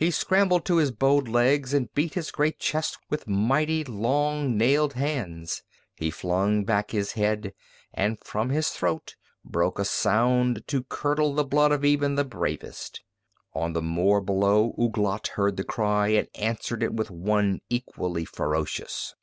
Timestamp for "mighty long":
3.28-4.56